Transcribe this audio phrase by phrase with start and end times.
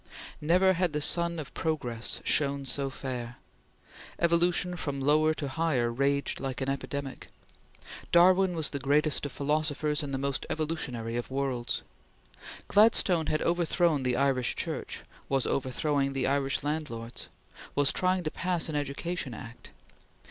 [0.41, 3.37] Never had the sun of progress shone so fair.
[4.17, 7.27] Evolution from lower to higher raged like an epidemic.
[8.11, 11.83] Darwin was the greatest of prophets in the most evolutionary of worlds.
[12.67, 17.29] Gladstone had overthrown the Irish Church; was overthrowing the Irish landlords;
[17.75, 19.69] was trying to pass an Education Act.